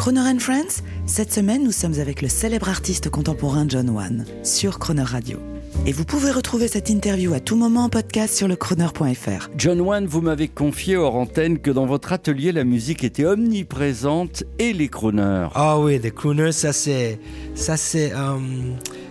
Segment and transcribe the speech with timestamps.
[0.00, 4.78] Croner and Friends, cette semaine nous sommes avec le célèbre artiste contemporain John Wan sur
[4.78, 5.38] Croner Radio.
[5.84, 9.50] Et vous pouvez retrouver cette interview à tout moment en podcast sur le crooner.fr.
[9.58, 14.42] John Wan, vous m'avez confié hors antenne que dans votre atelier, la musique était omniprésente
[14.58, 15.48] et les crooners.
[15.54, 17.20] Ah oui, les crooners, ça c'est,
[17.54, 18.38] ça c'est, euh,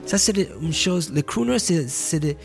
[0.08, 1.12] ça c'est une chose.
[1.14, 2.36] Les crooners, c'est,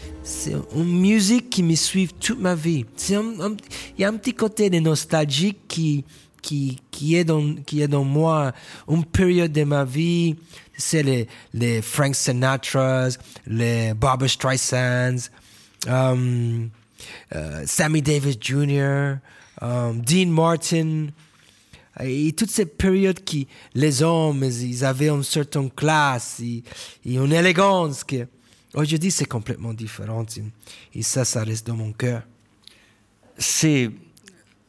[0.76, 2.84] une musique qui me suit toute ma vie.
[2.94, 3.56] C'est un- un-
[3.96, 6.04] Il y a un petit côté de nostalgie qui,
[6.42, 8.52] qui, qui est dans, qui est dans moi.
[8.88, 10.36] Une période de ma vie,
[10.76, 15.28] c'est les, les Frank Sinatras, les Barbara Streisands,
[15.88, 16.70] um,
[17.34, 19.16] euh, Sammy Davis Jr.,
[19.60, 21.08] um, Dean Martin,
[22.00, 26.62] et toute cette période qui, les hommes, ils avaient une certaine classe et,
[27.04, 28.26] une élégance que,
[28.72, 30.24] aujourd'hui, c'est complètement différent.
[30.94, 32.22] Et ça, ça reste dans mon cœur.
[33.36, 33.90] C'est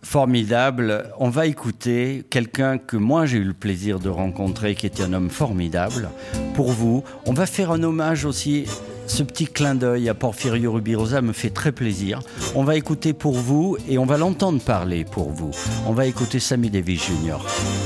[0.05, 1.11] formidable.
[1.19, 5.13] On va écouter quelqu'un que moi j'ai eu le plaisir de rencontrer, qui était un
[5.13, 6.09] homme formidable.
[6.53, 8.65] Pour vous, on va faire un hommage aussi.
[9.07, 12.21] Ce petit clin d'œil à Porfirio Rubirosa me fait très plaisir.
[12.55, 15.51] On va écouter pour vous et on va l'entendre parler pour vous.
[15.87, 17.37] On va écouter Sammy Davis Jr.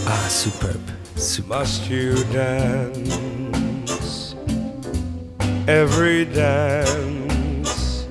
[0.08, 0.76] Ah, superbe.
[1.16, 1.62] superbe.
[1.62, 4.36] Must you dance
[5.68, 8.06] every dance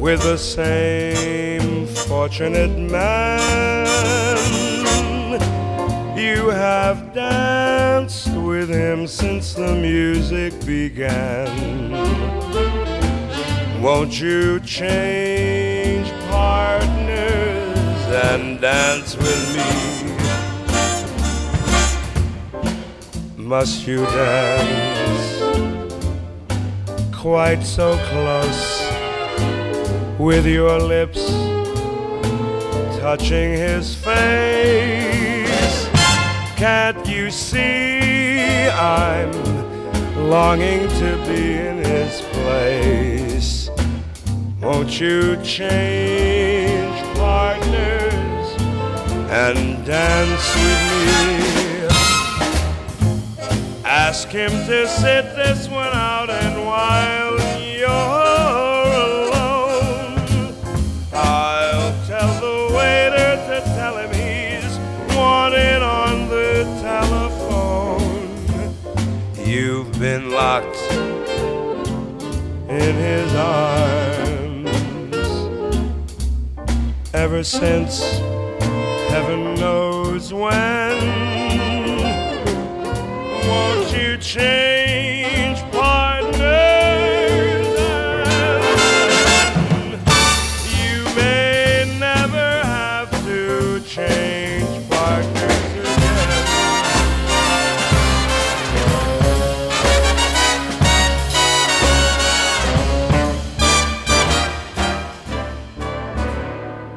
[0.00, 1.71] with the same
[2.12, 3.88] fortunate man?
[6.14, 11.48] You have danced with him since the music began.
[13.80, 19.72] Won't you change partners and dance with me?
[23.38, 25.28] Must you dance
[27.10, 28.64] quite so close
[30.18, 31.51] with your lips
[33.02, 35.88] touching his face?
[36.54, 39.32] Can't you see I'm
[40.30, 43.70] longing to be in his place?
[44.60, 48.46] Won't you change partners
[49.32, 51.88] and dance with me?
[53.84, 57.31] Ask him to sit this one out, and while
[70.02, 70.82] been locked
[72.68, 74.66] in his arms
[77.14, 78.18] ever since
[79.12, 80.98] heaven knows when.
[83.46, 84.81] Won't you change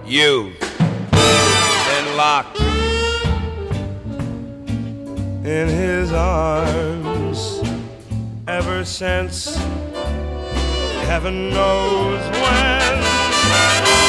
[0.08, 0.56] You've
[2.16, 2.60] locked
[5.44, 7.62] in his arms
[8.48, 9.56] ever since
[11.08, 14.05] heaven knows when.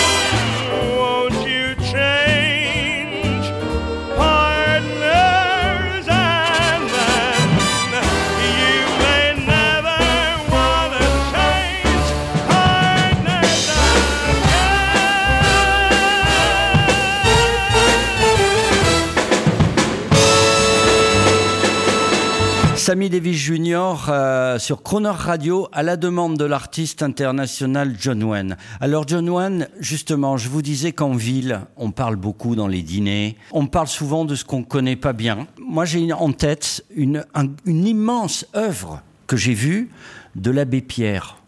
[22.87, 23.95] Sammy Davis Jr.
[24.11, 28.57] euh, sur Croner Radio à la demande de l'artiste international John Wayne.
[28.81, 33.37] Alors John Wayne, justement, je vous disais qu'en ville, on parle beaucoup dans les dîners.
[33.51, 35.49] On parle souvent de ce qu'on connaît pas bien.
[35.59, 39.91] Moi, j'ai en tête une, un- une immense œuvre que j'ai vue
[40.37, 41.39] de l'abbé Pierre.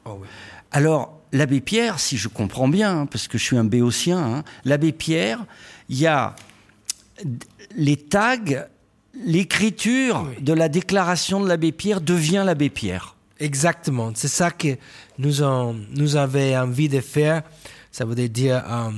[0.73, 4.45] Alors, l'abbé Pierre, si je comprends bien, hein, parce que je suis un béotien, hein,
[4.65, 5.45] l'abbé Pierre,
[5.89, 6.35] il y a
[7.77, 8.67] les tags,
[9.25, 13.17] l'écriture de la déclaration de l'abbé Pierre devient l'abbé Pierre.
[13.41, 14.13] Exactement.
[14.15, 14.77] C'est ça que
[15.19, 17.43] nous, en, nous avions envie de faire.
[17.93, 18.91] Ça veut dire euh,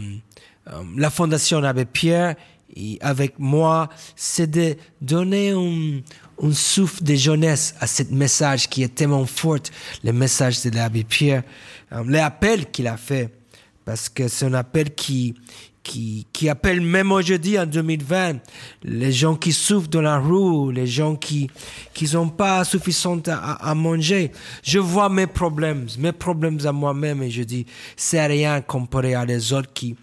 [0.69, 2.37] euh, la Fondation Abbé Pierre,
[2.75, 6.01] et avec moi, c'est de donner un,
[6.43, 9.59] un souffle de jeunesse à ce message qui est tellement fort,
[10.05, 11.43] le message de l'abbé Pierre,
[11.93, 13.31] euh, l'appel qu'il a fait,
[13.85, 15.35] parce que c'est un appel qui,
[15.91, 18.35] qui, qui appelle même aujourd'hui en 2020
[18.85, 21.51] les gens qui souffrent dans la rue, les gens qui
[21.93, 24.31] qui n'ont pas suffisant à, manger.
[24.63, 27.67] Je vois mes problèmes, mes problèmes à moi-même et je dis
[27.97, 29.97] c'est rien comparé à les autres qui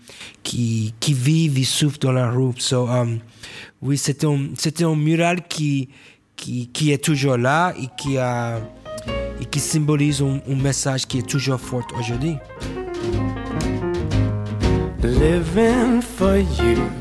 [0.44, 2.52] qui qui vivent, ils souffrent dans la rue.
[2.58, 3.20] So, um,
[3.82, 5.88] oui, c'était un c'était un mural qui
[6.36, 8.60] qui qui est toujours là et qui a
[9.40, 12.36] et qui symbolise un message qui est toujours fort aujourd'hui.
[15.04, 16.92] Living for you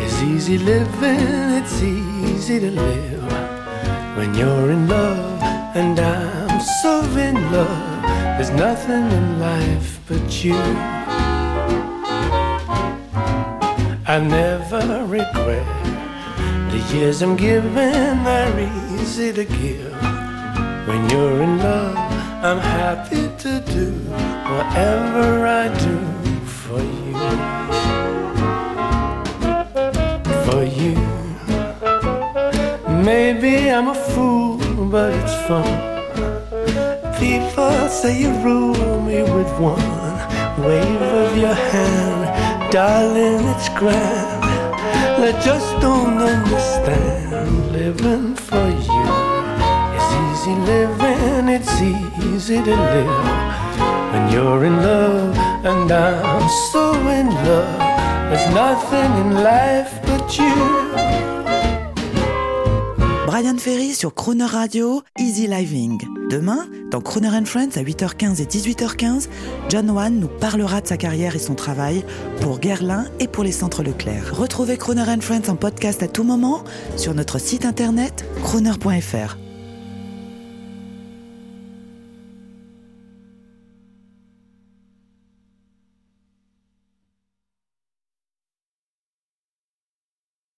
[0.00, 5.40] is easy living, it's easy to live when you're in love,
[5.76, 8.02] and I'm so in love.
[8.36, 10.56] There's nothing in life but you.
[14.06, 15.66] I never regret
[16.72, 20.02] the years I'm given, they're easy to give.
[20.88, 21.96] When you're in love,
[22.42, 23.92] I'm happy to do
[24.50, 26.19] whatever I do
[26.70, 27.12] for you.
[30.46, 30.94] For you.
[33.10, 34.58] Maybe I'm a fool,
[34.88, 35.70] but it's fun.
[37.18, 39.94] People say you rule me with one
[40.64, 42.22] wave of your hand.
[42.70, 44.40] Darling, it's grand.
[45.20, 49.06] They just don't understand living for you.
[49.96, 57.28] It's easy living, it's easy to live when you're in love, and I'm so in
[57.46, 57.78] love.
[58.30, 60.54] There's nothing in life but you.
[63.26, 65.98] Brian Ferry sur Croner Radio, Easy Living.
[66.30, 69.28] Demain, dans Croner and Friends à 8h15 et 18h15,
[69.68, 72.04] John Wan nous parlera de sa carrière et son travail
[72.40, 74.32] pour Guerlain et pour les centres Leclerc.
[74.32, 76.64] Retrouvez Croner and Friends en podcast à tout moment
[76.96, 79.36] sur notre site internet croner.fr.